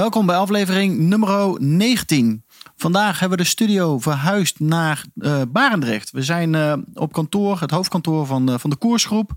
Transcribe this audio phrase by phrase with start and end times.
[0.00, 2.44] Welkom bij aflevering nummer 19.
[2.76, 6.10] Vandaag hebben we de studio verhuisd naar uh, Barendrecht.
[6.10, 9.32] We zijn uh, op kantoor, het hoofdkantoor van, uh, van de Koersgroep.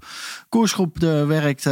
[0.49, 1.63] Koersgroep werkt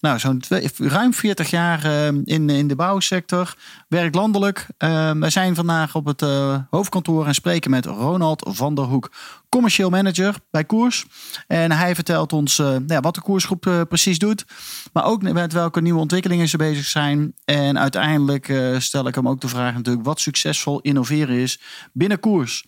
[0.00, 0.42] nou, zo'n
[0.76, 3.54] ruim 40 jaar uh, in, in de bouwsector,
[3.88, 4.66] werkt landelijk.
[4.78, 9.10] Uh, wij zijn vandaag op het uh, hoofdkantoor en spreken met Ronald van der Hoek,
[9.48, 11.06] commercieel manager bij Koers.
[11.46, 14.44] En hij vertelt ons nou ja, wat de Koersgroep precies doet,
[14.92, 17.34] maar ook met welke nieuwe ontwikkelingen ze bezig zijn.
[17.44, 21.60] En uiteindelijk stel ik hem ook de vraag natuurlijk wat succesvol innoveren is
[21.92, 22.64] binnen Koers.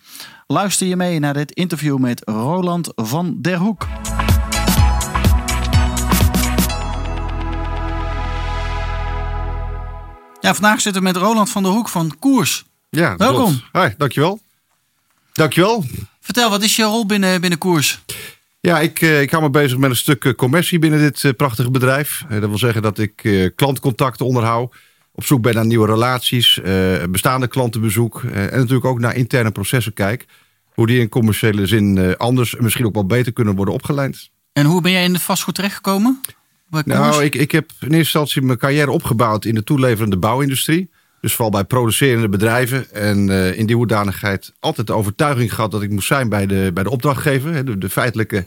[0.46, 3.86] Luister je mee naar dit interview met Roland van der Hoek.
[10.42, 12.64] Ja, vandaag zitten we met Roland van der Hoek van Koers.
[12.90, 13.62] Ja, welkom.
[13.72, 14.40] Hi, dankjewel.
[15.32, 15.84] Dankjewel.
[16.20, 18.02] Vertel, wat is je rol binnen, binnen Koers?
[18.60, 21.32] Ja, ik, eh, ik hou me bezig met een stuk eh, commercie binnen dit eh,
[21.36, 22.24] prachtige bedrijf.
[22.28, 24.74] Dat wil zeggen dat ik klantcontacten onderhoud.
[25.12, 26.60] Op zoek ben naar nieuwe relaties,
[27.10, 28.22] bestaande klantenbezoek.
[28.22, 30.26] En natuurlijk ook naar interne processen kijk.
[30.74, 34.30] Hoe die in commerciële zin anders en misschien ook wel beter kunnen worden opgeleid.
[34.52, 36.20] En hoe ben jij in de vastgoed terechtgekomen?
[36.84, 40.90] Nou, ik, ik heb in eerste instantie mijn carrière opgebouwd in de toeleverende bouwindustrie.
[41.20, 42.90] Dus vooral bij producerende bedrijven.
[42.90, 46.70] En uh, in die hoedanigheid altijd de overtuiging gehad dat ik moest zijn bij de,
[46.74, 47.64] bij de opdrachtgever.
[47.64, 48.46] De, de feitelijke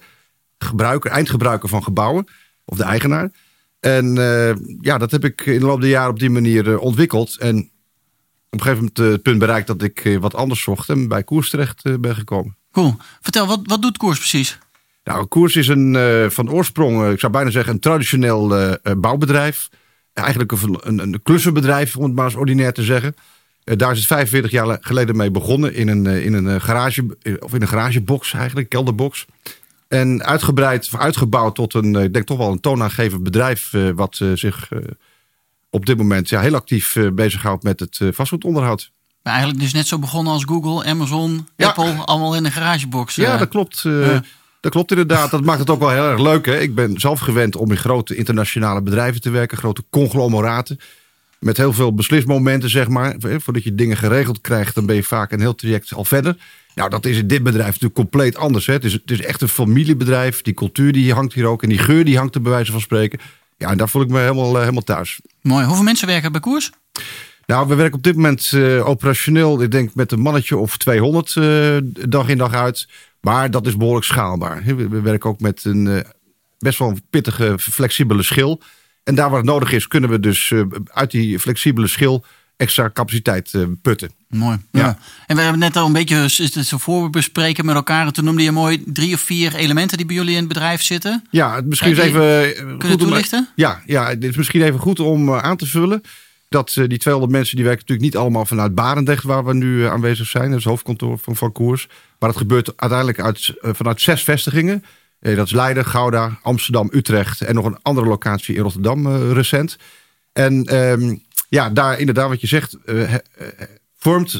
[0.57, 2.27] gebruiker, eindgebruiker van gebouwen.
[2.65, 3.31] Of de eigenaar.
[3.79, 6.81] En uh, ja, dat heb ik in de loop der jaren op die manier uh,
[6.81, 7.37] ontwikkeld.
[7.37, 7.57] En
[8.49, 10.89] op een gegeven moment het punt bereikt dat ik wat anders zocht.
[10.89, 12.57] En bij Koers terecht ben gekomen.
[12.71, 12.95] Cool.
[13.21, 14.59] Vertel, wat, wat doet Koers precies?
[15.05, 18.73] Nou, Koers is een, uh, van oorsprong, uh, ik zou bijna zeggen, een traditioneel uh,
[18.97, 19.69] bouwbedrijf.
[20.13, 23.15] Eigenlijk een, een, een, klussenbedrijf, om het maar eens ordinair te zeggen.
[23.63, 27.05] daar is het 45 jaar geleden mee begonnen in een, in een garage,
[27.39, 29.25] of in een garagebox eigenlijk, kelderbox.
[29.87, 34.69] En uitgebreid, uitgebouwd tot een, ik denk toch wel een toonaangevend bedrijf, wat zich
[35.69, 38.91] op dit moment ja, heel actief bezighoudt met het vastgoedonderhoud.
[39.23, 43.15] Maar eigenlijk dus net zo begonnen als Google, Amazon, Apple, allemaal in een garagebox.
[43.15, 43.85] Ja, dat klopt.
[44.65, 45.31] Dat klopt inderdaad.
[45.31, 46.45] Dat maakt het ook wel heel erg leuk.
[46.45, 46.59] Hè?
[46.59, 50.79] Ik ben zelf gewend om in grote internationale bedrijven te werken, grote conglomeraten.
[51.39, 53.15] Met heel veel beslismomenten, zeg maar.
[53.19, 56.37] Voordat je dingen geregeld krijgt, dan ben je vaak een heel traject al verder.
[56.75, 58.65] Nou, dat is in dit bedrijf natuurlijk compleet anders.
[58.65, 58.73] Hè?
[58.73, 60.41] Het, is, het is echt een familiebedrijf.
[60.41, 61.63] Die cultuur die hangt hier ook.
[61.63, 63.19] En die geur die hangt er bij wijze van spreken.
[63.57, 65.19] Ja, en daar voel ik me helemaal, eh, helemaal thuis.
[65.41, 65.65] Mooi.
[65.65, 66.71] Hoeveel mensen werken bij Koers?
[67.45, 71.35] Nou, we werken op dit moment uh, operationeel, ik denk met een mannetje of 200
[71.35, 71.77] uh,
[72.09, 72.87] dag in dag uit.
[73.25, 74.63] Maar dat is behoorlijk schaalbaar.
[74.63, 75.99] We werken ook met een uh,
[76.59, 78.61] best wel pittige, flexibele schil.
[79.03, 80.53] En daar waar het nodig is, kunnen we dus
[80.85, 82.25] uit die flexibele schil
[82.57, 84.11] extra capaciteit putten.
[84.27, 84.57] Mooi.
[84.71, 84.97] Ja.
[85.25, 86.29] En we hebben net al een beetje
[86.63, 88.05] zo voor bespreken met elkaar.
[88.05, 90.81] En toen noemde je mooi drie of vier elementen die bij jullie in het bedrijf
[90.81, 91.23] zitten.
[91.31, 92.97] Ja, misschien is even goed om.
[92.97, 93.49] Toelichten?
[93.55, 96.01] Ja, ja, het is misschien even goed om aan te vullen
[96.55, 99.77] dat uh, die 200 mensen die werken natuurlijk niet allemaal vanuit Barendrecht, waar we nu
[99.77, 100.49] uh, aanwezig zijn.
[100.49, 101.87] Dat is het hoofdkantoor van, van Koers.
[102.19, 104.83] Maar het gebeurt uiteindelijk uit, uh, vanuit zes vestigingen.
[105.19, 109.77] dat is Leiden, Gouda, Amsterdam, Utrecht en nog een andere locatie in Rotterdam recent.
[110.33, 111.15] En ehm,
[111.49, 112.77] ja, daar inderdaad wat je zegt,
[113.97, 114.31] vormt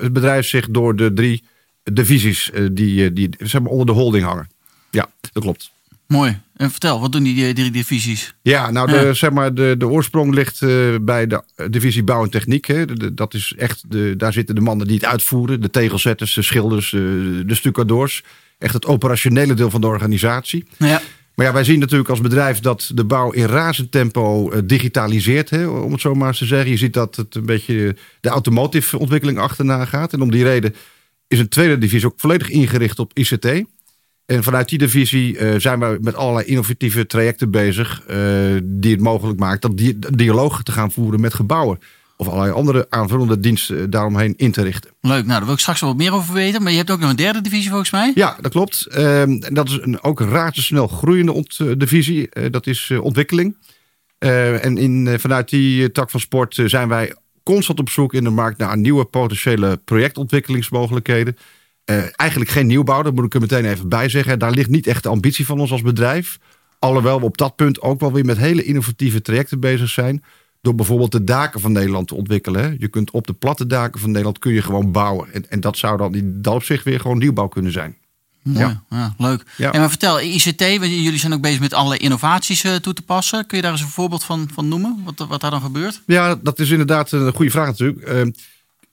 [0.00, 1.44] het bedrijf zich door de drie
[1.82, 4.48] divisies die, die zeg maar, onder de holding hangen.
[4.90, 5.70] Ja, dat klopt.
[6.06, 6.40] Mooi.
[6.56, 8.34] En vertel, wat doen die drie divisies?
[8.42, 12.30] Ja, nou, de, zeg maar, de, de oorsprong ligt uh, bij de divisie bouw en
[12.30, 12.66] techniek.
[12.66, 12.84] Hè.
[12.84, 15.60] De, dat is echt, de, daar zitten de mannen die het uitvoeren.
[15.60, 18.24] De tegelzetters, de schilders, de, de stucadoors.
[18.58, 20.64] Echt het operationele deel van de organisatie.
[20.76, 21.02] Ja.
[21.34, 25.50] Maar ja, wij zien natuurlijk als bedrijf dat de bouw in razend tempo digitaliseert.
[25.50, 26.70] Hè, om het zo maar eens te zeggen.
[26.70, 30.12] Je ziet dat het een beetje de automotive ontwikkeling achterna gaat.
[30.12, 30.74] En om die reden
[31.28, 33.64] is een tweede divisie ook volledig ingericht op ICT.
[34.26, 38.02] En vanuit die divisie uh, zijn we met allerlei innovatieve trajecten bezig.
[38.10, 38.16] Uh,
[38.62, 41.78] die het mogelijk maakt dat die dialoog te gaan voeren met gebouwen.
[42.16, 44.90] Of allerlei andere aanvullende diensten daaromheen in te richten.
[45.00, 46.62] Leuk, nou daar wil ik straks wel wat meer over weten.
[46.62, 48.12] Maar je hebt ook nog een derde divisie volgens mij.
[48.14, 48.86] Ja, dat klopt.
[48.90, 51.44] Uh, dat is een, ook een razendsnel groeiende
[51.76, 52.28] divisie.
[52.50, 53.56] dat is ontwikkeling.
[54.18, 58.58] en in, vanuit die tak van sport zijn wij constant op zoek in de markt
[58.58, 61.36] naar nieuwe potentiële projectontwikkelingsmogelijkheden.
[61.90, 64.38] Uh, eigenlijk geen nieuwbouw, dat moet ik er meteen even bij zeggen.
[64.38, 66.38] Daar ligt niet echt de ambitie van ons als bedrijf.
[66.78, 70.24] Alhoewel we op dat punt ook wel weer met hele innovatieve trajecten bezig zijn.
[70.60, 72.76] door bijvoorbeeld de daken van Nederland te ontwikkelen.
[72.78, 75.32] Je kunt op de platte daken van Nederland kun je gewoon bouwen.
[75.32, 77.96] En, en dat zou dan in dat opzicht weer gewoon nieuwbouw kunnen zijn.
[78.42, 78.82] Mooi, ja.
[78.90, 79.14] Ja.
[79.18, 79.42] leuk.
[79.56, 79.72] Ja.
[79.72, 83.46] En maar vertel, ICT, jullie zijn ook bezig met allerlei innovaties eh, toe te passen.
[83.46, 85.02] Kun je daar eens een voorbeeld van, van noemen?
[85.04, 86.02] Wat, wat daar dan gebeurt?
[86.06, 88.00] Ja, dat is inderdaad een goede vraag natuurlijk.
[88.00, 88.22] Eh,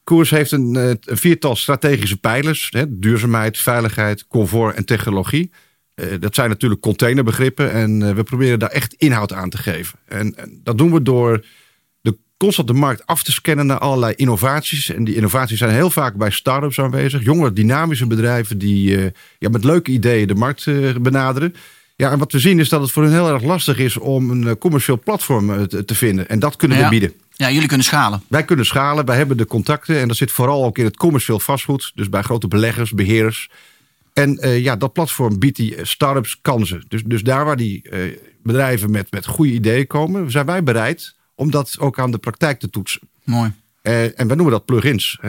[0.03, 2.67] Koers heeft een, eh, een viertal strategische pijlers.
[2.71, 5.51] Hè, duurzaamheid, veiligheid, comfort en technologie.
[5.95, 7.71] Eh, dat zijn natuurlijk containerbegrippen.
[7.71, 9.99] En eh, we proberen daar echt inhoud aan te geven.
[10.07, 11.45] En, en dat doen we door
[12.01, 14.89] de constant de markt af te scannen naar allerlei innovaties.
[14.89, 17.23] En die innovaties zijn heel vaak bij start-ups aanwezig.
[17.23, 20.65] Jonge, dynamische bedrijven die ja, met leuke ideeën de markt
[21.01, 21.55] benaderen.
[21.95, 24.29] Ja, en wat we zien is dat het voor hen heel erg lastig is om
[24.29, 26.29] een commercieel platform te, te vinden.
[26.29, 26.83] En dat kunnen Ja.
[26.83, 27.13] we bieden.
[27.35, 28.23] Ja, jullie kunnen schalen.
[28.27, 31.39] Wij kunnen schalen, wij hebben de contacten en dat zit vooral ook in het commercieel
[31.39, 31.91] vastgoed.
[31.95, 33.49] Dus bij grote beleggers, beheerders.
[34.13, 36.85] En eh, ja, dat platform biedt die start-ups kansen.
[36.87, 41.15] Dus, dus daar waar die eh, bedrijven met, met goede ideeën komen, zijn wij bereid
[41.35, 43.01] om dat ook aan de praktijk te toetsen.
[43.23, 43.51] Mooi.
[43.81, 45.19] Eh, en wij noemen dat plugins.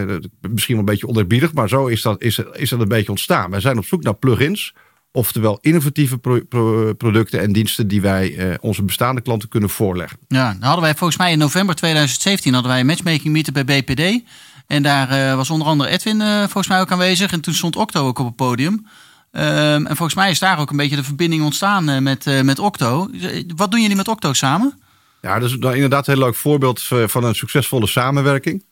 [0.40, 3.50] Misschien wel een beetje onerbiedig, maar zo is dat, is, is dat een beetje ontstaan.
[3.50, 4.74] Wij zijn op zoek naar plugins,
[5.16, 10.18] oftewel innovatieve pro- pro- producten en diensten die wij eh, onze bestaande klanten kunnen voorleggen.
[10.28, 13.64] Ja, dan hadden wij volgens mij in november 2017 hadden wij een matchmaking meetup bij
[13.64, 14.22] BPD.
[14.66, 17.32] En daar eh, was onder andere Edwin eh, volgens mij ook aanwezig.
[17.32, 18.86] En toen stond Octo ook op het podium.
[19.30, 23.10] Ehm, en volgens mij is daar ook een beetje de verbinding ontstaan met, met Octo.
[23.56, 24.78] Wat doen jullie met Octo samen?
[25.22, 28.64] Ja, dat is dan inderdaad een heel leuk voorbeeld van een succesvolle samenwerking.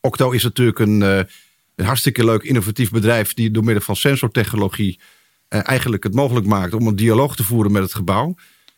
[0.00, 5.00] Octo is natuurlijk een, een hartstikke leuk innovatief bedrijf die door middel van sensortechnologie
[5.48, 8.34] eigenlijk het mogelijk maakt om een dialoog te voeren met het gebouw.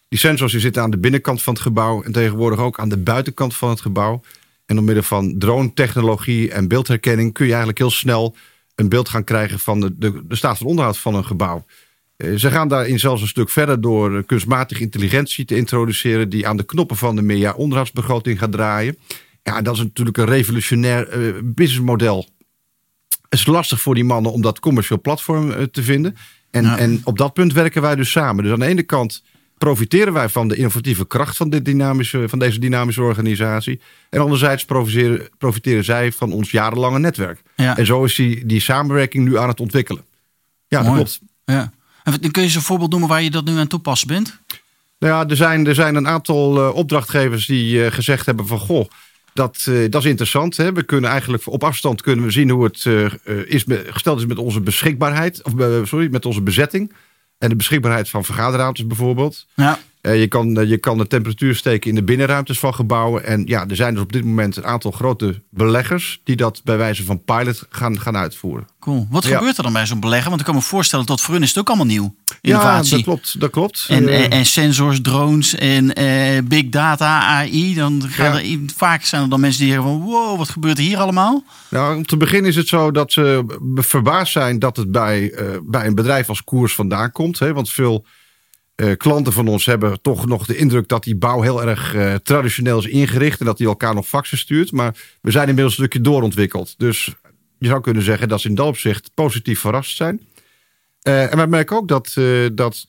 [0.09, 2.97] Die sensors die zitten aan de binnenkant van het gebouw en tegenwoordig ook aan de
[2.97, 4.21] buitenkant van het gebouw.
[4.67, 8.37] En door middel van drone-technologie en beeldherkenning kun je eigenlijk heel snel
[8.75, 11.65] een beeld gaan krijgen van de, de, de staat van onderhoud van een gebouw.
[12.17, 16.47] Eh, Ze gaan daarin zelfs een stuk verder door eh, kunstmatige intelligentie te introduceren, die
[16.47, 18.99] aan de knoppen van de meerjaar onderhoudsbegroting gaat draaien.
[19.43, 22.29] Ja, dat is natuurlijk een revolutionair eh, businessmodel.
[23.29, 26.17] Het is lastig voor die mannen om dat commercieel platform eh, te vinden.
[26.51, 26.79] En, Ja.
[26.79, 28.45] en op dat punt werken wij dus samen.
[28.45, 29.23] Dus aan de ene kant
[29.59, 33.81] profiteren wij van de innovatieve kracht van, dit dynamische, van deze dynamische organisatie.
[34.11, 37.43] En anderzijds profiteren, profiteren zij van ons jarenlange netwerk.
[37.57, 37.77] Ja.
[37.77, 40.05] En zo is die, die samenwerking nu aan het ontwikkelen.
[40.69, 41.21] Ja, dat klopt.
[41.45, 41.73] Ja.
[42.05, 44.39] En kun je eens een voorbeeld noemen waar je dat nu aan toepassen bent?
[44.99, 48.59] Nou ja, er zijn, er zijn een aantal eh, opdrachtgevers die eh, gezegd hebben van
[48.59, 48.89] goh,
[49.39, 50.57] dat, eh, dat is interessant.
[50.57, 50.73] Hè?
[50.73, 53.11] We kunnen eigenlijk op afstand kunnen we zien hoe het eh, eh,
[53.47, 55.53] is gesteld is met onze beschikbaarheid, of
[55.89, 56.93] sorry, met onze bezetting.
[57.39, 59.47] En de beschikbaarheid van vergaderruimtes bijvoorbeeld.
[59.55, 59.79] Ja.
[60.01, 63.25] Eh, je, kan, eh, je kan de temperatuur steken in de binnenruimtes van gebouwen.
[63.25, 66.77] En ja, er zijn dus op dit moment een aantal grote beleggers die dat bij
[66.77, 68.67] wijze van pilot gaan, gaan uitvoeren.
[68.81, 69.07] Cool.
[69.11, 69.37] Wat Ja.
[69.37, 70.29] gebeurt er dan bij zo'n beleggen?
[70.29, 72.15] Want ik kan me voorstellen dat voor hun is het ook allemaal nieuw.
[72.41, 72.91] Innovatie.
[72.91, 73.41] Ja, dat klopt.
[73.41, 73.85] Dat klopt.
[73.89, 75.87] En, Eh, en, en sensors, drones en
[76.49, 77.75] big data, AI.
[77.75, 78.53] Dan gaan Ja.
[78.53, 80.01] er, vaak zijn er dan mensen die zeggen van...
[80.01, 81.45] wow, wat gebeurt er hier allemaal?
[81.71, 85.35] Nou, om te beginnen is het zo dat ze verbaasd zijn dat het bij,
[85.65, 87.39] bij een bedrijf als Koers vandaan komt.
[87.39, 87.53] Hè?
[87.53, 88.05] Want veel
[88.79, 92.15] eh, klanten van ons hebben toch nog de indruk dat die bouw heel erg eh,
[92.15, 93.41] traditioneel is ingericht.
[93.41, 94.73] En dat die elkaar nog faxen stuurt.
[94.73, 96.75] Maar we zijn inmiddels een stukje doorontwikkeld.
[96.77, 97.15] Dus
[97.59, 100.21] je zou kunnen zeggen dat ze in dat opzicht positief verrast zijn.
[101.03, 102.15] Eh, en wij merken ook dat,
[102.53, 102.87] dat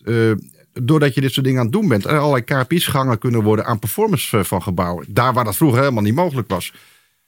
[0.73, 3.65] doordat je dit soort dingen aan het doen bent, er allerlei KPI's gehangen kunnen worden
[3.65, 5.05] aan performance van gebouwen.
[5.07, 6.73] Daar waar dat vroeger helemaal niet mogelijk was.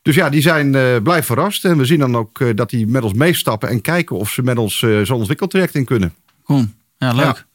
[0.02, 0.72] Dus ja, die zijn
[1.04, 1.66] blij verrast.
[1.66, 4.58] En we zien dan ook dat die met ons meestappen en kijken of ze met
[4.58, 6.14] ons zo'n ontwikkeltraject in kunnen.
[6.44, 6.66] Cool.
[6.98, 7.26] Ja, leuk.
[7.26, 7.50] Ja.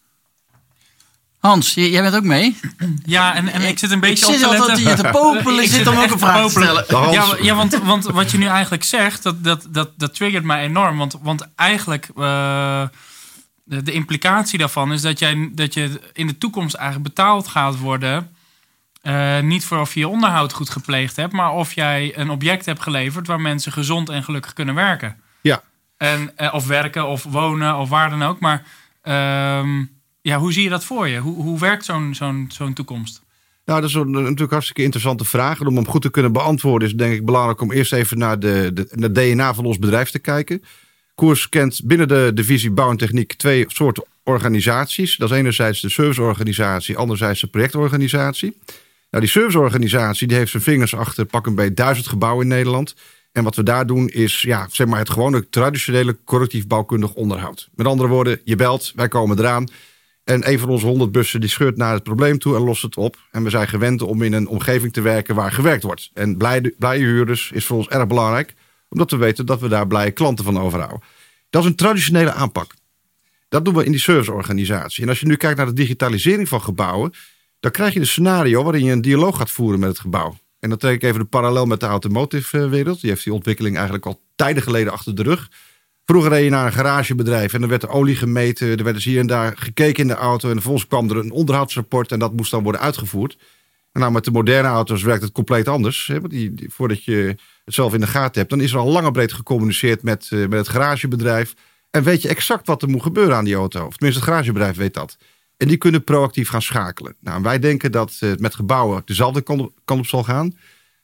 [1.39, 2.59] Hans, jij bent ook mee?
[3.05, 4.87] Ja, en, en ik zit een beetje ik op zit te altijd letten.
[4.87, 5.65] hier te popelen.
[5.65, 6.85] Ik zit om ook een vraag te stellen.
[7.13, 10.63] Ja, ja want, want wat je nu eigenlijk zegt, dat, dat, dat, dat triggert mij
[10.65, 10.99] enorm.
[10.99, 12.83] Want, want eigenlijk, eh,
[13.65, 17.79] de, de implicatie daarvan is dat, jij, dat je in de toekomst eigenlijk betaald gaat
[17.79, 18.31] worden.
[19.03, 22.67] eh, niet voor of je je onderhoud goed gepleegd hebt, maar of jij een object
[22.67, 25.17] hebt geleverd waar mensen gezond en gelukkig kunnen werken.
[25.41, 25.63] Ja,
[25.97, 28.41] En, eh, of werken of wonen of waar dan ook.
[28.41, 28.63] Maar
[29.03, 29.85] ehm,
[30.27, 31.19] ja, hoe zie je dat voor je?
[31.19, 33.23] Hoe, hoe werkt zo'n zo'n zo'n toekomst?
[33.65, 35.61] nou, dat is een, natuurlijk hartstikke interessante vraag.
[35.61, 38.39] En om hem goed te kunnen beantwoorden is denk ik belangrijk om eerst even naar
[38.39, 40.63] de, de, naar DNA van ons bedrijf te kijken.
[41.15, 45.17] Koers kent binnen de divisie Bouw en Techniek twee soorten organisaties.
[45.17, 48.57] Dat is enerzijds de serviceorganisatie, anderzijds de projectorganisatie.
[49.11, 52.95] Nou, die serviceorganisatie die heeft zijn vingers achter pak een beetje duizend gebouwen in Nederland.
[53.33, 57.69] En wat we daar doen is ja, zeg maar het gewone traditionele correctief bouwkundig onderhoud.
[57.75, 59.67] Met andere woorden, je belt, wij komen eraan.
[60.27, 62.97] En een van onze honderd bussen die scheurt naar het probleem toe en lost het
[62.97, 63.17] op.
[63.31, 66.11] En we zijn gewend om in een omgeving te werken waar gewerkt wordt.
[66.15, 68.55] En blije, blije huurders is voor ons erg belangrijk.
[68.89, 71.01] Omdat we weten dat we daar blije klanten van overhouden.
[71.51, 72.75] Dat is een traditionele aanpak.
[73.49, 75.03] Dat doen we in die serviceorganisatie.
[75.03, 77.13] En als je nu kijkt naar de digitalisering van gebouwen.
[77.61, 80.39] Dan krijg je een scenario waarin je een dialoog gaat voeren met het gebouw.
[80.61, 83.01] En dan trek ik even de parallel met de automotive wereld.
[83.01, 85.51] Die heeft die ontwikkeling eigenlijk al tijden geleden achter de rug.
[86.07, 88.79] Vroeger reed je naar een garagebedrijf en dan werd er olie gemeten.
[88.79, 90.49] Er werd dus hier en daar gekeken in de auto.
[90.49, 93.37] En vervolgens kwam er een onderhoudsrapport en dat moest dan worden uitgevoerd.
[93.93, 96.07] En nou, met de moderne auto's werkt het compleet anders.
[96.07, 96.21] Hè?
[96.21, 99.13] Die, die, voordat je het zelf in de gaten hebt, dan is er al lang
[99.13, 101.55] breed gecommuniceerd met, uh, met het garagebedrijf.
[101.91, 103.87] En weet je exact wat er moet gebeuren aan die auto.
[103.87, 105.17] Of tenminste, het garagebedrijf weet dat.
[105.57, 107.17] En die kunnen proactief gaan schakelen.
[107.21, 110.57] Nou, wij denken dat uh, met gebouwen dezelfde kant op, kant op zal gaan.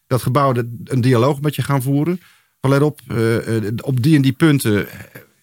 [0.06, 2.21] Dat gebouwen een dialoog met je gaan voeren.
[2.69, 4.87] Let op, uh, op die en die punten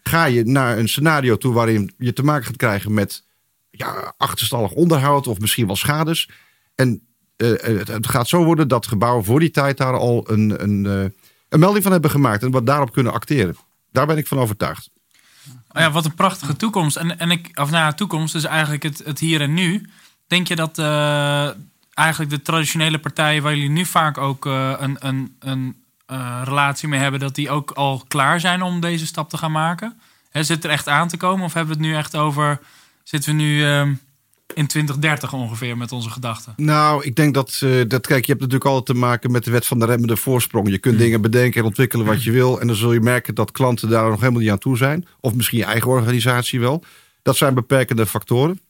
[0.04, 3.24] ga je naar een scenario toe waarin je te maken gaat krijgen met
[3.70, 6.30] ja, achterstallig onderhoud of misschien wel schades.
[6.76, 7.02] En
[7.38, 7.54] uh,
[7.88, 10.86] het gaat zo worden dat gebouwen voor die tijd daar al een, een,
[11.50, 13.56] een melding van hebben gemaakt en wat daarop kunnen acteren.
[13.92, 14.90] Daar ben ik van overtuigd.
[15.48, 16.98] Oh ja, wat een prachtige toekomst.
[16.98, 19.90] En, en ik, of nou, toekomst is eigenlijk het, het hier en nu.
[20.28, 20.78] Denk je dat
[21.94, 25.76] eigenlijk de traditionele partijen waar jullie nu vaak ook een, een, een
[26.44, 30.00] relatie mee hebben, dat die ook al klaar zijn om deze stap te gaan maken?
[30.30, 31.46] He, zit er echt aan te komen?
[31.46, 32.60] Of hebben we het nu echt over.
[33.04, 33.94] Zitten we nu ehm,
[34.54, 36.54] in 2030 ongeveer met onze gedachten?
[36.58, 39.52] Nou, ik denk dat, uh, dat, kijk, je hebt natuurlijk altijd te maken met de
[39.52, 40.70] wet van de remmende voorsprong.
[40.70, 41.00] Je kunt mm.
[41.00, 42.60] dingen bedenken en ontwikkelen wat je wil.
[42.60, 45.08] En dan zul je merken dat klanten daar nog helemaal niet aan toe zijn.
[45.20, 46.84] Of misschien je eigen organisatie wel.
[47.22, 48.62] Dat zijn beperkende factoren.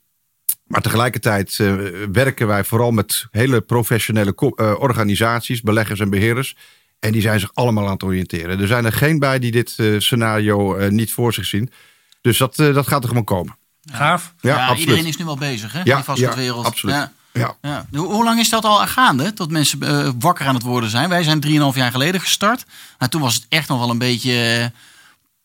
[0.64, 1.76] Maar tegelijkertijd uh,
[2.12, 4.36] werken wij vooral met hele professionele
[4.80, 6.56] organisaties, beleggers en beheerders.
[7.00, 8.60] En die zijn zich allemaal aan het oriënteren.
[8.60, 11.72] Er zijn er geen bij die dit scenario niet voor zich zien.
[12.22, 13.58] Dus dat, dat gaat er gewoon komen.
[13.92, 14.34] Gaaf.
[14.42, 15.82] Ja, ja iedereen is nu wel bezig, hè?
[15.84, 16.62] Ja, die vastgoedwereld.
[16.62, 16.96] Ja, absoluut.
[16.96, 17.12] Ja.
[17.62, 17.86] Ja.
[17.92, 19.34] Hoe lang is dat al gaande?
[19.34, 21.10] Dat mensen uh, wakker aan het worden zijn.
[21.10, 22.66] Wij zijn 3,5 jaar geleden gestart.
[22.98, 24.72] Nou, toen was het echt nog wel een beetje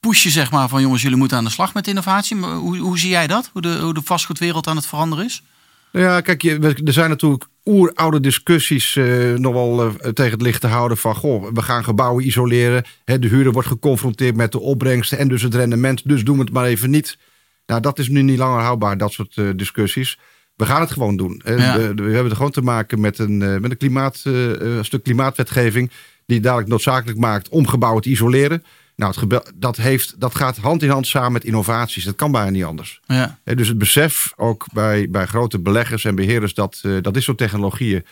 [0.00, 2.36] pushen, zeg maar, van jongens, jullie moeten aan de slag met innovatie.
[2.36, 3.50] Maar hoe, hoe zie jij dat?
[3.52, 5.42] Hoe de, hoe de vastgoedwereld aan het veranderen is?
[5.98, 10.60] Ja, kijk, je, er zijn natuurlijk oeroude discussies uh, nog wel uh, tegen het licht
[10.60, 11.14] te houden van...
[11.14, 12.84] goh, we gaan gebouwen isoleren.
[13.04, 16.08] Hè, de huurder wordt geconfronteerd met de opbrengsten en dus het rendement.
[16.08, 17.18] Dus doen we het maar even niet.
[17.66, 20.18] Nou, dat is nu niet langer houdbaar, dat soort uh, discussies.
[20.54, 21.42] We gaan het gewoon doen.
[21.44, 21.78] Ja.
[21.78, 25.90] We, we, hebben er gewoon te maken met een, met een klimaat, uh, stuk klimaatwetgeving...
[26.26, 28.64] die dadelijk noodzakelijk maakt om gebouwen te isoleren.
[28.96, 32.04] Nou, het dat, heeft, dat gaat hand in hand samen met innovaties.
[32.04, 33.00] Dat kan bijna niet anders.
[33.06, 33.38] Ja.
[33.44, 36.54] Dus het besef ook bij, bij grote beleggers en beheerders...
[36.54, 38.04] dat, dat dit soort technologieën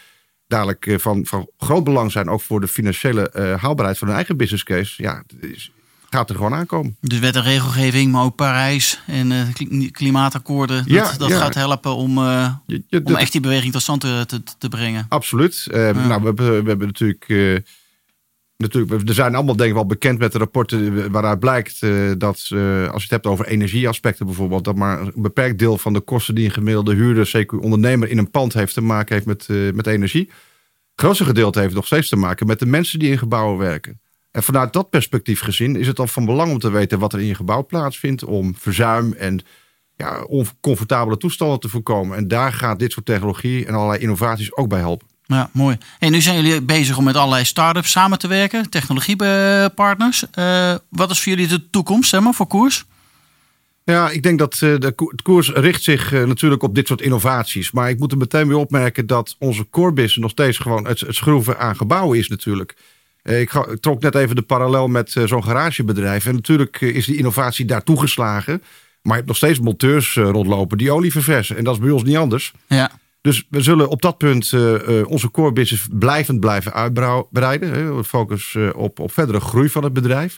[0.46, 2.28] dadelijk van, van groot belang zijn...
[2.28, 5.02] ook voor de financiële haalbaarheid van hun eigen business case...
[5.02, 5.70] ja, is,
[6.10, 6.96] gaat er gewoon aankomen.
[7.00, 10.76] Dus wet en regelgeving, maar ook Parijs en uh, klimaatakkoorden.
[10.76, 11.38] Dat, ja, dat ja.
[11.38, 12.54] gaat helpen om, uh,
[13.04, 15.06] om echt die beweging tot stand te, te, te brengen.
[15.08, 15.66] Absoluut.
[15.70, 15.74] Uh.
[15.74, 17.26] Nou, we hebben, we hebben natuurlijk,
[18.62, 19.09] natuurlijk...
[19.09, 21.81] Er zijn allemaal denk ik wel bekend met de rapporten waaruit blijkt
[22.19, 24.64] dat als je het hebt over energieaspecten bijvoorbeeld...
[24.64, 28.19] dat maar een beperkt deel van de kosten die een gemiddelde huurder, zeker ondernemer in
[28.19, 30.31] een pand heeft te maken heeft met, met energie.
[30.90, 34.00] Het grootste gedeelte heeft nog steeds te maken met de mensen die in gebouwen werken.
[34.31, 37.21] En vanuit dat perspectief gezien is het dan van belang om te weten wat er
[37.21, 38.25] in je gebouw plaatsvindt.
[38.25, 39.40] Om verzuim en
[39.97, 42.16] ja, oncomfortabele toestanden te voorkomen.
[42.16, 45.07] En daar gaat dit soort technologie en allerlei innovaties ook bij helpen.
[45.32, 45.78] Ja, mooi.
[45.98, 50.24] En nu zijn jullie bezig om met allerlei start-ups samen te werken, technologiepartners.
[50.38, 52.84] Uh, wat is voor jullie de toekomst zeg maar, voor koers?
[53.84, 57.70] Ja, ik denk dat uh, de koers richt zich uh, natuurlijk op dit soort innovaties.
[57.70, 61.00] Maar ik moet er meteen weer opmerken dat onze core business nog steeds gewoon het,
[61.00, 62.76] het schroeven aan gebouwen is natuurlijk.
[63.22, 66.26] Eh, ik, trok net even de parallel met eh, zo'n garagebedrijf.
[66.26, 68.62] En natuurlijk eh, is die innovatie daar toegeslagen.
[69.02, 71.56] Maar je hebt nog steeds monteurs rondlopen die olie verversen.
[71.56, 72.52] En dat is bij ons niet anders.
[72.66, 72.90] Ja.
[73.22, 74.52] Dus we zullen op dat punt
[75.06, 77.96] onze core business blijvend blijven uitbreiden.
[77.96, 80.36] We focussen op, op verdere groei van het bedrijf.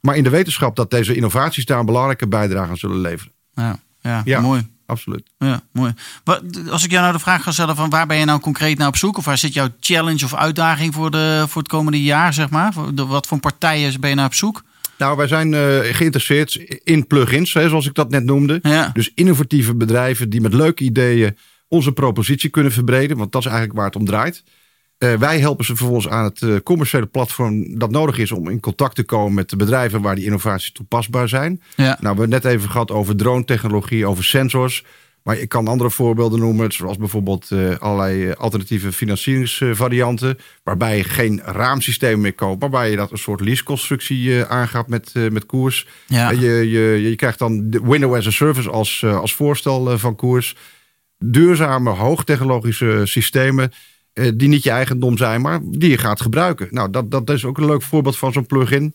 [0.00, 3.32] Maar in de wetenschap dat deze innovaties daar een belangrijke bijdrage aan zullen leveren.
[3.54, 4.40] Ja, ja, ja.
[4.40, 5.30] mooi absoluut.
[5.38, 5.94] Ja, mooi.
[6.70, 8.88] Als ik jou nou de vraag ga stellen van waar ben je nou concreet naar
[8.88, 9.16] op zoek?
[9.16, 12.72] Of waar zit jouw challenge of uitdaging voor, de, voor het komende jaar, zeg maar?
[12.94, 14.62] Wat voor partijen ben je naar op zoek?
[14.98, 16.54] Nou, wij zijn uh, geïnteresseerd
[16.84, 18.58] in plugins, hè, zoals ik dat net noemde.
[18.62, 18.90] Ja.
[18.92, 21.36] Dus innovatieve bedrijven die met leuke ideeën
[21.68, 23.16] onze propositie kunnen verbreden.
[23.16, 24.42] Want dat is eigenlijk waar het om draait.
[24.98, 28.60] Uh, wij helpen ze vervolgens aan het uh, commerciële platform dat nodig is om in
[28.60, 31.62] contact te komen met de bedrijven waar die innovaties toepasbaar zijn.
[31.76, 31.84] Ja.
[31.84, 34.84] Nou, we hebben het net even gehad over drone-technologie, over sensors.
[35.22, 40.38] Maar ik kan andere voorbeelden noemen, zoals bijvoorbeeld uh, allerlei alternatieve financieringsvarianten.
[40.62, 45.12] Waarbij je geen raamsysteem meer koopt, maar waarbij je dat een soort leaseconstructie aangaat met,
[45.14, 45.86] met koers.
[46.06, 46.30] Ja.
[46.30, 50.56] Je, je, je krijgt dan de window as a service als, als voorstel van koers.
[51.18, 53.72] Duurzame, hoogtechnologische systemen
[54.12, 56.68] eh, die niet je eigendom zijn, maar die je gaat gebruiken.
[56.70, 58.94] Nou, dat, dat is ook een leuk voorbeeld van zo'n plugin.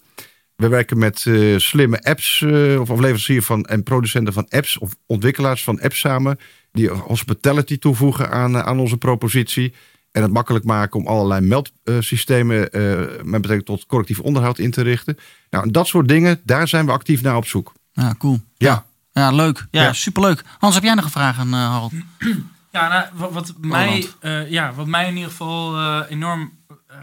[0.55, 4.95] We werken met uh, slimme apps, uh, of leveranciers van en producenten van apps, of
[5.05, 6.39] ontwikkelaars van apps samen,
[6.71, 9.73] die hospitality toevoegen aan, aan onze propositie.
[10.11, 12.59] En het makkelijk maken om allerlei meldsystemen
[13.23, 15.17] met betrekking tot correctief onderhoud in te richten.
[15.49, 17.73] Nou, dat soort dingen, daar zijn we actief naar op zoek.
[17.91, 18.39] Ja, cool.
[18.57, 18.67] Ja.
[18.67, 19.67] Ja, leuk.
[19.71, 20.43] Ja, superleuk.
[20.57, 21.93] Hans, heb jij nog een vraag aan uh, Harold?
[22.71, 26.51] Ja, nou, wat, wat mij, uh, ja, wat mij in ieder geval uh, enorm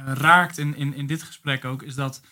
[0.07, 2.23] raakt in, in, in dit gesprek ook, is dat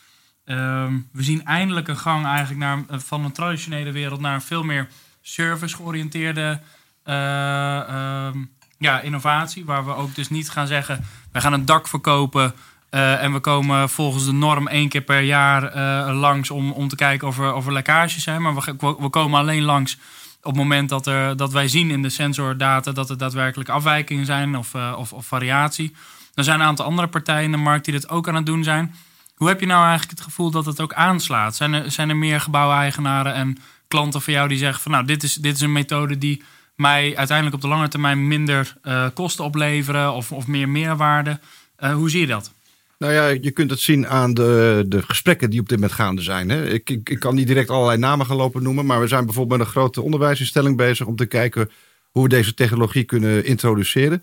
[0.45, 4.63] um, we zien eindelijk een gang eigenlijk naar, van een traditionele wereld naar een veel
[4.63, 4.89] meer
[5.21, 6.61] service-georiënteerde
[7.05, 9.65] um, ja, innovatie.
[9.65, 12.55] Waar we ook dus niet gaan zeggen, wij gaan een dak verkopen
[12.91, 16.89] uh, en we komen volgens de norm één keer per jaar uh, langs om, om
[16.89, 18.43] te kijken of er, of er lekkages zijn.
[18.43, 19.99] Maar we, we komen alleen langs
[20.43, 24.27] op het moment dat, er, dat wij zien in de sensordata dat er daadwerkelijk afwijkingen
[24.27, 25.95] zijn of, uh, of, of, variatie.
[26.35, 28.65] Er zijn een aantal andere partijen in de markt die dit ook aan het doen
[28.65, 28.95] zijn.
[29.35, 31.57] Hoe heb je nou eigenlijk het gevoel dat het ook aanslaat?
[31.57, 35.23] Zijn er, zijn er meer gebouweigenaren en klanten van jou die zeggen van nou, dit
[35.23, 36.43] is, dit is een methode die
[36.75, 38.77] mij uiteindelijk op de lange termijn minder
[39.15, 41.41] kosten opleveren of, of meer meerwaarde?
[41.77, 42.53] hoe zie je dat?
[42.99, 46.23] Nou ja, je kunt het zien aan de, de gesprekken die op dit moment gaande
[46.23, 46.49] zijn.
[46.49, 46.69] Hè.
[46.69, 49.59] Ik, ik, ik, kan niet direct allerlei namen gaan lopen noemen, maar we zijn bijvoorbeeld
[49.59, 51.71] met een grote onderwijsinstelling bezig om te kijken
[52.11, 54.23] hoe we deze technologie kunnen introduceren.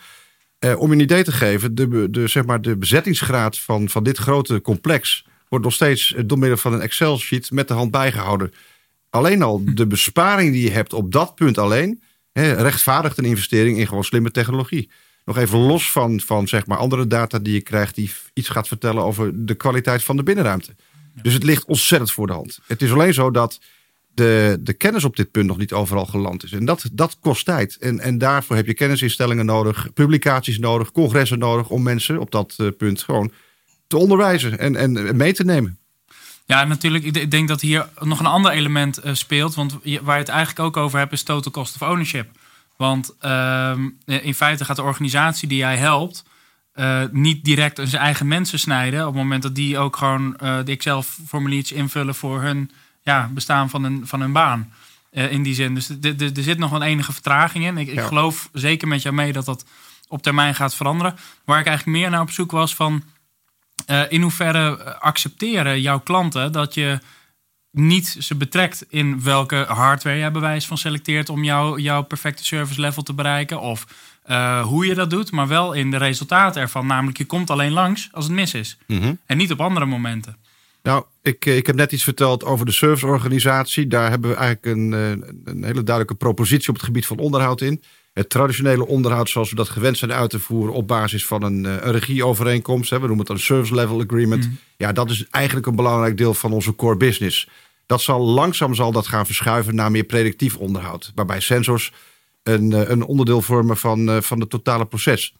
[0.60, 4.04] Eh, om je een idee te geven, de, de, zeg maar de bezettingsgraad van, van
[4.04, 8.54] dit grote complex wordt nog steeds door middel van een Excel-sheet met de hand bijgehouden.
[9.10, 12.02] Alleen al de besparing die je hebt op dat punt alleen,
[12.32, 14.90] hè, rechtvaardigt een investering in gewoon slimme technologie.
[15.26, 18.68] Nog even los van, van zeg maar andere data die je krijgt, die iets gaat
[18.68, 20.76] vertellen over de kwaliteit van de binnenruimte.
[21.22, 22.60] Dus het ligt ontzettend voor de hand.
[22.68, 23.60] Het is alleen zo dat
[24.14, 26.52] de, de kennis op dit punt nog niet overal geland is.
[26.52, 27.78] En dat, dat kost tijd.
[27.78, 32.56] En, en daarvoor heb je kennisinstellingen nodig, publicaties nodig, congressen nodig om mensen op dat
[32.58, 33.32] uh, punt gewoon
[33.88, 35.78] te onderwijzen en, en mee te nemen.
[36.46, 37.04] Ja, natuurlijk.
[37.04, 39.56] Ik denk dat hier nog een ander element uh, speelt.
[39.56, 42.28] Want waar je het eigenlijk ook over hebt, is total cost of ownership.
[42.78, 46.24] Want ehm, in feite gaat de organisatie die jij helpt.
[46.76, 49.00] Uh, niet direct zijn eigen mensen snijden.
[49.00, 53.70] Op het moment dat die ook gewoon uh, de Excel-formuliertjes invullen voor hun ja, bestaan
[53.70, 54.74] van hun, van hun baan.
[55.12, 55.74] Uh, in die zin.
[55.74, 57.78] Dus er zit nog een enige vertraging in.
[57.78, 59.66] Ik, ik, geloof zeker met jou mee dat dat
[60.08, 61.16] op termijn gaat veranderen.
[61.46, 63.04] Waar ik eigenlijk meer naar op zoek was van.
[64.10, 67.00] in hoeverre accepteren jouw klanten dat je
[67.76, 72.82] niet ze betrekt in welke hardware jij bewijs van selecteert om jou, jouw perfecte service
[72.82, 73.60] level te bereiken.
[73.60, 73.86] Of
[74.30, 76.88] uh, hoe je dat doet, maar wel in de resultaten ervan.
[76.88, 78.78] Namelijk, je komt alleen langs als het mis is.
[78.88, 79.20] Mm-hmm.
[79.26, 80.38] En niet op andere momenten.
[80.84, 83.88] Nou, ik, ik heb net iets verteld over de serviceorganisatie.
[83.88, 84.92] Daar hebben we eigenlijk een,
[85.46, 87.82] een hele duidelijke propositie op het gebied van onderhoud in.
[88.16, 91.64] Het traditionele onderhoud zoals we dat gewend zijn uit te voeren op basis van een,
[91.64, 92.90] een regieovereenkomst.
[92.90, 94.46] Hè, we noemen het een service level agreement.
[94.46, 94.58] Mm.
[94.78, 97.48] Ja, dat is eigenlijk een belangrijk deel van onze core business.
[97.86, 101.12] Dat zal langzaam zal dat gaan verschuiven naar meer predictief onderhoud.
[101.16, 101.94] Waarbij sensors
[102.44, 105.36] een, een onderdeel vormen van, van het totale proces.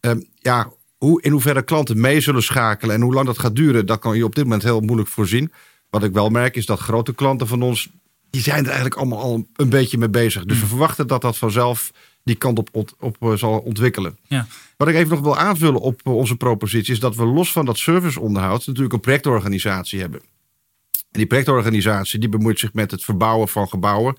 [0.00, 3.86] Um, ja, hoe, in hoeverre klanten mee zullen schakelen en hoe lang dat gaat duren,
[3.86, 5.52] dat kan je op dit moment heel moeilijk voorzien.
[5.90, 7.88] Wat ik wel merk is dat grote klanten van ons,
[8.30, 10.44] die zijn er eigenlijk allemaal al een beetje mee bezig.
[10.44, 11.90] Dus we verwachten dat dat vanzelf
[12.28, 14.18] die kant op, op, op zal ontwikkelen.
[14.26, 14.46] Ja.
[14.76, 17.78] Wat ik even nog wil aanvullen op onze propositie is dat we los van dat
[17.78, 20.20] serviceonderhoud natuurlijk een projectorganisatie hebben.
[20.90, 24.16] En die projectorganisatie die bemoeit zich met het verbouwen van gebouwen.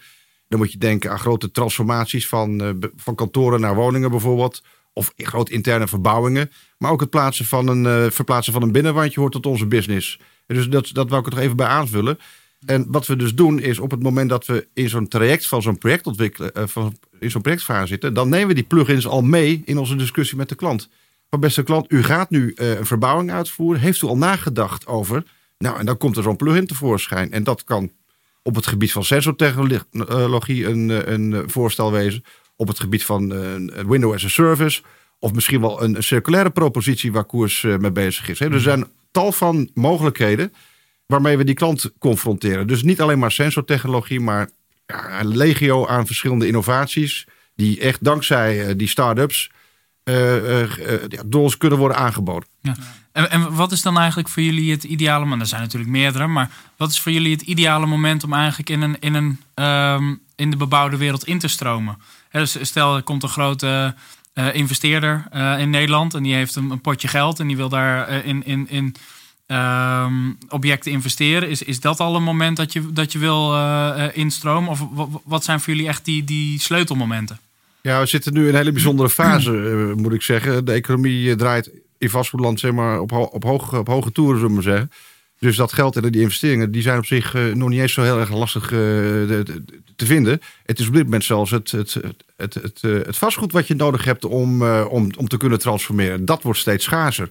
[0.48, 4.64] Dan moet je denken aan grote transformaties van, uh, van kantoren naar woningen bijvoorbeeld.
[4.94, 6.52] Of grote interne verbouwingen.
[6.78, 10.20] Maar ook het plaatsen van een, verplaatsen van een binnenwandje hoort tot onze business.
[10.46, 12.20] En dus dat, dat wil ik er nog even bij aanvullen.
[12.66, 15.62] En wat we dus doen is op het moment dat we in zo'n traject van
[15.62, 19.22] zo'n project ontwikkelen, uh, van, in zo'n projectfase zitten, dan nemen we die plugins al
[19.22, 20.90] mee in onze discussie met de klant.
[21.30, 23.82] Van beste klant, u gaat nu een verbouwing uitvoeren.
[23.82, 25.24] Heeft u al nagedacht over
[25.58, 27.32] nou, en dan komt er zo'n plugin tevoorschijn.
[27.32, 27.92] En dat kan
[28.44, 32.24] op het gebied van sensortechnologie een, een voorstel wezen.
[32.56, 33.30] Op het gebied van
[33.88, 34.82] Windows as a Service.
[35.20, 38.40] Of misschien wel een, circulaire propositie waar Koers mee bezig is.
[38.40, 40.54] Er zijn tal van mogelijkheden
[41.10, 42.68] waarmee we die klant confronteren.
[42.68, 44.50] Dus niet alleen maar sensortechnologie, maar
[44.86, 47.28] ja, een legio aan verschillende innovaties.
[47.56, 49.52] Die echt dankzij die start-ups
[50.04, 52.50] uh, uh, door ons kunnen worden aangeboden.
[52.62, 52.76] Ja.
[53.12, 55.42] En, en, wat is dan eigenlijk voor jullie het ideale moment?
[55.42, 58.82] Er zijn natuurlijk meerdere, maar wat is voor jullie het ideale moment om eigenlijk in,
[58.82, 61.98] een, in, een, um, in de bebouwde wereld in te stromen?
[62.44, 63.96] Stel, er komt een grote
[64.54, 65.28] investeerder
[65.60, 68.70] in Nederland en die heeft een, een, potje geld en die wil daar in, in,
[68.70, 68.96] in
[69.52, 71.50] um, objecten investeren.
[71.50, 73.56] Is, is dat al een moment dat je, dat je wil
[74.14, 74.70] instromen?
[74.70, 74.82] Of
[75.24, 77.40] wat zijn voor jullie echt die, die sleutelmomenten?
[77.82, 80.66] Ja, we zitten nu in een hele bijzondere fase, uh, moet ik zeggen.
[80.66, 84.62] De economie draait in vastgoedland zeg maar, op, op, hoge, op hoge toeren, zullen we
[84.62, 84.92] zeggen.
[85.40, 88.02] Dus dat geld en die investeringen, die zijn op zich eh, nog niet eens zo
[88.02, 89.64] heel erg lastig eh, de-
[89.96, 90.42] te vinden.
[90.66, 91.98] Het is op dit moment zelfs het, het,
[92.38, 95.60] het, het, eh, het vastgoed wat je nodig hebt om, eh, om, om te kunnen
[95.60, 96.26] transformeren.
[96.26, 97.30] Dat wordt steeds schaarser.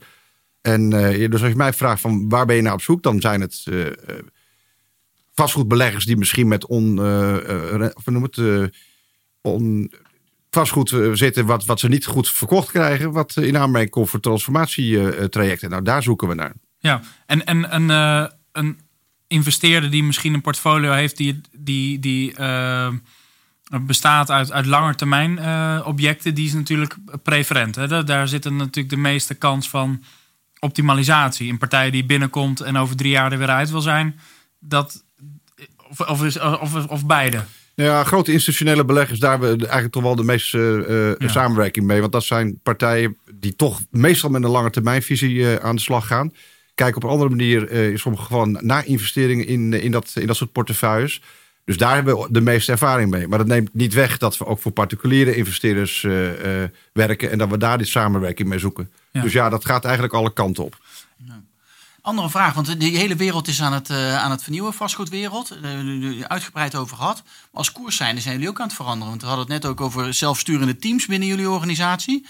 [0.72, 3.20] En eh, dus als je mij vraagt van waar ben je nou op zoek, dan
[3.20, 3.92] zijn het eh, eh,
[5.34, 6.94] vastgoedbeleggers die misschien met on,
[8.04, 8.70] noem het,
[9.40, 9.92] on,
[10.50, 15.70] vastgoed zitten wat, wat ze niet goed verkocht krijgen, wat in aanmerking komt voor transformatietrajecten.
[15.70, 16.52] Nou, daar zoeken we naar.
[16.78, 18.78] Ja, en, en eh, een
[19.26, 22.34] investeerder die misschien een portfolio heeft die, die, die
[23.80, 27.74] bestaat uit, uit langetermijn eh objecten, die is natuurlijk preferent.
[28.06, 30.02] Daar, zit er natuurlijk de meeste kans van
[30.60, 31.50] optimalisatie.
[31.50, 34.20] Een partij die binnenkomt en over drie jaar er weer uit wil zijn,
[34.58, 35.04] dat,
[35.90, 37.44] of, of, of, of beide.
[37.74, 41.28] Ja, grote institutionele beleggers, daar hebben we eigenlijk toch wel de meeste eh, eh, Ja.
[41.28, 42.00] samenwerking mee.
[42.00, 46.06] Want dat zijn partijen die toch meestal met een lange termijnvisie eh, aan de slag
[46.06, 46.32] gaan.
[46.74, 50.26] Kijken op een andere manier eh, in sommige gevallen naar investeringen in, in, dat, in
[50.26, 51.20] dat soort portefeuilles.
[51.64, 53.28] Dus daar hebben we de meeste ervaring mee.
[53.28, 56.06] Maar dat neemt niet weg dat we ook voor particuliere investeerders
[56.92, 57.30] werken.
[57.30, 58.90] En dat we daar die samenwerking mee zoeken.
[59.18, 59.24] Ja.
[59.24, 60.76] Dus ja, dat gaat eigenlijk alle kanten op.
[62.00, 65.48] Andere vraag, want die hele wereld is aan het, eh, aan het vernieuwen, vastgoedwereld.
[65.62, 67.22] Daar hebben we het uitgebreid over gehad.
[67.24, 69.08] Maar als koers zijn, zijn jullie ook aan het veranderen.
[69.08, 72.26] Want we hadden het net ook over zelfsturende teams binnen jullie organisatie.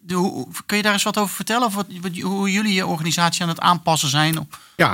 [0.00, 1.66] De- hoe- Kun je daar eens wat over vertellen?
[1.66, 1.86] Of wat,
[2.22, 4.38] hoe jullie je organisatie aan het aanpassen zijn?
[4.38, 4.88] Op- Ja,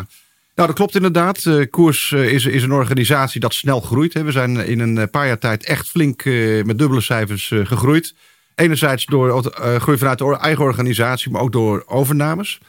[0.54, 1.44] nou dat klopt inderdaad.
[1.46, 4.14] Eh, Koers eh, is, is een organisatie dat snel groeit.
[4.14, 4.22] Hè.
[4.22, 7.66] We zijn in een eh, paar jaar tijd echt flink eh, met dubbele cijfers eh,
[7.66, 8.14] gegroeid.
[8.58, 12.60] Enerzijds door eh, groei vanuit de eigen organisatie, maar ook door overnames.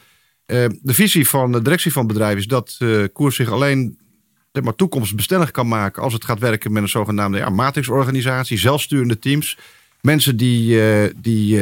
[0.46, 3.98] Eh, de visie van de directie van het bedrijf is dat eh, Koers zich alleen
[4.52, 9.18] zeg maar, toekomstbestendig kan maken als het gaat werken met een zogenaamde ja, matrixorganisatie, zelfsturende
[9.18, 9.58] teams.
[10.00, 10.80] Mensen die,
[11.16, 11.60] die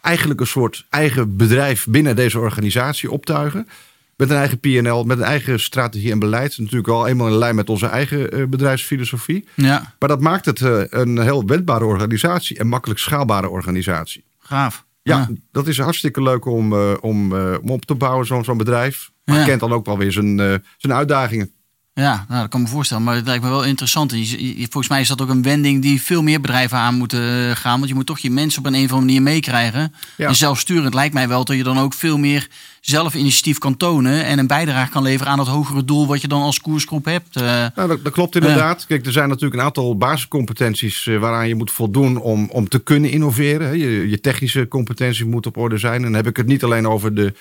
[0.00, 3.68] eigenlijk een soort eigen bedrijf binnen deze organisatie optuigen.
[4.16, 6.58] Met een eigen PNL, met een eigen strategie en beleid.
[6.58, 9.44] Natuurlijk al eenmaal in lijn met onze eigen eh, bedrijfsfilosofie.
[9.54, 14.24] Ja, Maar dat maakt het eh, een heel wendbare organisatie en makkelijk schaalbare organisatie.
[14.38, 14.84] gaaf.
[15.02, 19.10] Ja, dat is hartstikke leuk om, eh, om, om op te bouwen, zo'n zo'n bedrijf.
[19.24, 19.44] Maar Ja.
[19.44, 20.36] kent dan ook wel weer zijn,
[20.76, 21.50] zijn uitdagingen.
[21.94, 23.02] Ja, nou, dat kan me voorstellen.
[23.04, 24.12] Maar het lijkt me wel interessant.
[24.12, 26.94] En je- je- volgens mij is dat ook een wending die veel meer bedrijven aan
[26.94, 27.76] moeten eh, gaan.
[27.76, 29.94] Want je moet toch je mensen op een, een of andere manier meekrijgen.
[30.16, 30.28] Ja.
[30.28, 32.48] En zelfsturend lijkt mij wel dat je dan ook veel meer
[32.80, 34.24] zelf initiatief kan tonen.
[34.24, 37.36] En een bijdrage kan leveren aan dat hogere doel wat je dan als koersgroep hebt.
[37.36, 37.42] Eh,
[37.74, 38.86] Nou, dat, dat klopt inderdaad.
[38.86, 42.78] Kijk, er zijn natuurlijk een aantal basiscompetenties eh, waaraan je moet voldoen om, om te
[42.78, 43.78] kunnen innoveren.
[43.78, 45.94] Je, je technische competenties moeten op orde zijn.
[45.96, 47.34] En dan heb ik het niet alleen over de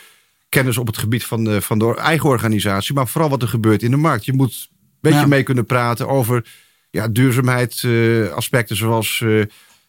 [0.53, 3.83] kennis op het gebied van de, van de eigen organisatie, maar vooral wat er gebeurt
[3.83, 4.25] in de markt.
[4.25, 5.27] Je moet een beetje Ja.
[5.27, 6.45] mee kunnen praten over
[6.89, 9.41] ja, duurzaamheidsaspecten zoals eh,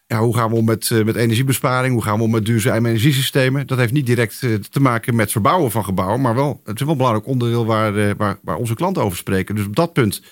[0.07, 2.89] ja, hoe gaan we om met, eh, met energiebesparing, hoe gaan we om met duurzame
[2.89, 3.67] energiesystemen.
[3.67, 6.81] Dat heeft niet direct eh, te maken met verbouwen van gebouwen, maar wel, het is
[6.81, 9.55] wel een belangrijk onderdeel waar, eh, waar, waar onze klanten over spreken.
[9.55, 10.23] Dus op dat punt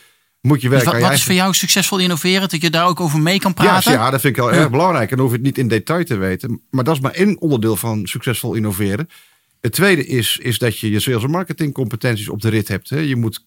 [0.41, 2.49] moet je dus werken wat, wat is voor jou succesvol innoveren?
[2.49, 3.93] Dat je daar ook over mee kan ja, praten?
[3.93, 4.59] ja, dat vind ik wel Ja.
[4.61, 5.11] erg belangrijk.
[5.11, 6.61] En dan hoef je het niet in detail te weten.
[6.71, 9.09] Maar dat is maar één onderdeel van succesvol innoveren.
[9.63, 12.91] Het tweede is, is dat je je sales- en marketingcompetenties op de rit hebt.
[12.91, 12.99] Hè.
[12.99, 13.47] Je moet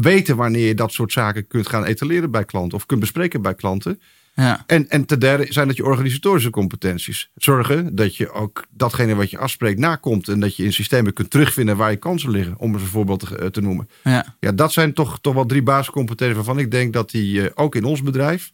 [0.00, 2.78] weten wanneer je dat soort zaken kunt gaan etaleren bij klanten.
[2.78, 4.00] Of kunt bespreken bij klanten.
[4.34, 4.64] Ja.
[4.66, 7.30] En, en ten derde zijn dat je organisatorische competenties.
[7.34, 10.28] Zorgen dat je ook datgene wat je afspreekt nakomt.
[10.28, 12.58] En dat je in systemen kunt terugvinden waar je kansen liggen.
[12.58, 13.88] Om eens een voorbeeld te, te noemen.
[14.04, 14.36] Ja.
[14.40, 17.74] Ja, dat zijn toch, toch wel drie basiscompetenties waarvan ik denk dat die eh, ook
[17.74, 18.52] in ons bedrijf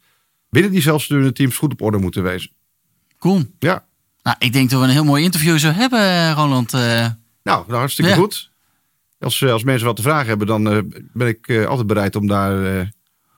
[0.51, 2.51] binnen die zelfsturende teams goed op orde moeten wezen.
[3.19, 3.45] Cool.
[3.59, 3.88] Ja,
[4.29, 6.75] Nou, ik denk dat we een heel mooi interview zo hebben, Roland.
[6.75, 7.13] Eh, nou,
[7.43, 8.17] nou hartstikke Ja.
[8.17, 8.51] goed.
[9.19, 10.79] Als, eh, als mensen wat te vragen hebben, dan eh,
[11.13, 12.91] ben ik altijd bereid om daar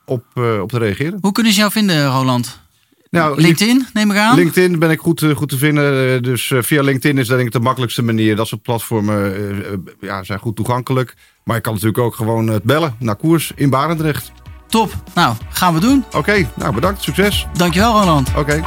[0.05, 0.24] op,
[0.62, 1.18] op te reageren.
[1.20, 2.61] hoe kunnen ze jou vinden, Roland?
[3.11, 4.37] Nou, LinkedIn, neem ik aan?
[4.37, 6.22] LinkedIn ben ik goed, goed te vinden.
[6.22, 8.37] Dus via LinkedIn is denk ik de makkelijkste manier.
[8.37, 9.35] Dat soort platformen
[10.00, 11.14] ja, zijn goed toegankelijk.
[11.44, 14.33] Maar je kan natuurlijk ook gewoon het bellen naar koers in Barendrecht.
[14.68, 14.94] Top.
[15.14, 16.05] Nou, gaan we doen.
[16.12, 17.03] Oké, nou bedankt.
[17.03, 17.46] Succes.
[17.53, 18.31] Dankjewel, Roland.
[18.37, 18.62] Oké.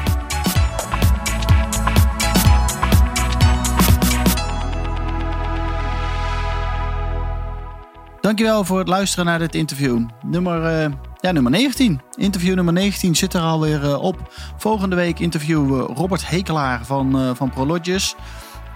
[8.23, 9.99] Dankjewel voor het luisteren naar dit interview.
[10.25, 12.01] Nummer, eh, ja, nummer 19.
[12.15, 14.33] Interview nummer 19 zit er alweer eh, op.
[14.57, 18.15] Volgende week interviewen we Robert Hekelaar van, eh van Prologis.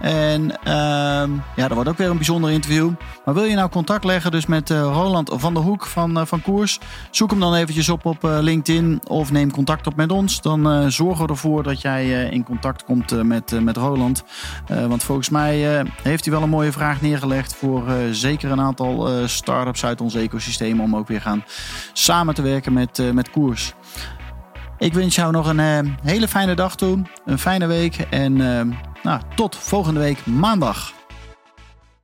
[0.00, 2.90] En ehm, ja, dat wordt ook weer een bijzonder interview.
[3.24, 6.26] Maar wil je nou contact leggen dus met eh, Roland van der Hoek van, eh,
[6.26, 6.80] van Koers?
[7.10, 10.40] Zoek hem dan eventjes op op eh, LinkedIn of neem contact op met ons.
[10.40, 14.24] Dan zorgen we ervoor dat jij in contact komt met, met Roland.
[14.88, 19.84] Want volgens mij heeft hij wel een mooie vraag neergelegd voor zeker een aantal start-ups
[19.84, 21.44] uit ons ecosysteem om ook weer gaan
[21.92, 23.74] samen te werken met, met Koers.
[24.78, 29.20] Ik wens jou nog een hele fijne dag toe, een fijne week en eh, nou,
[29.34, 30.97] tot volgende week maandag.